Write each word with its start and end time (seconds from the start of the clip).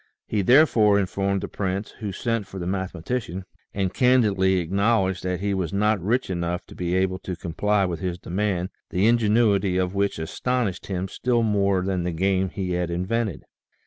He 0.25 0.41
therefore 0.41 0.97
informed 0.99 1.41
the 1.41 1.47
prince, 1.47 1.91
who 1.99 2.11
sent 2.11 2.47
for 2.47 2.57
the 2.57 2.65
mathe 2.65 2.93
matician, 2.93 3.43
and 3.71 3.93
candidly 3.93 4.57
acknowledged 4.57 5.21
that 5.21 5.41
he 5.41 5.53
was 5.53 5.71
not 5.71 6.01
rich 6.03 6.27
enough 6.31 6.65
to 6.69 6.75
be 6.75 6.95
able 6.95 7.19
to 7.19 7.35
comply 7.35 7.85
with 7.85 7.99
his 7.99 8.17
demand, 8.17 8.69
the 8.89 9.05
ingenuity 9.05 9.77
of 9.77 9.93
which 9.93 10.17
astonished 10.17 10.87
him 10.87 11.07
still 11.07 11.43
more 11.43 11.83
than 11.83 12.03
the 12.03 12.11
game 12.11 12.49
he 12.49 12.71
had 12.71 12.89
invented. 12.89 13.43